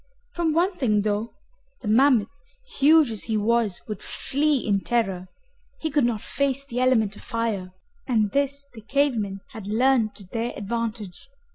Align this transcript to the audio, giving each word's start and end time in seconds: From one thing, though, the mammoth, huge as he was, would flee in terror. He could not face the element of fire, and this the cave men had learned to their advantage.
From 0.33 0.53
one 0.53 0.73
thing, 0.73 1.03
though, 1.03 1.35
the 1.83 1.87
mammoth, 1.87 2.27
huge 2.79 3.11
as 3.11 3.25
he 3.25 3.37
was, 3.37 3.83
would 3.87 4.01
flee 4.01 4.57
in 4.57 4.79
terror. 4.81 5.27
He 5.79 5.91
could 5.91 6.05
not 6.05 6.23
face 6.23 6.65
the 6.65 6.79
element 6.79 7.15
of 7.15 7.21
fire, 7.21 7.71
and 8.07 8.31
this 8.31 8.65
the 8.73 8.81
cave 8.81 9.15
men 9.15 9.41
had 9.51 9.67
learned 9.67 10.15
to 10.15 10.27
their 10.27 10.53
advantage. 10.57 11.29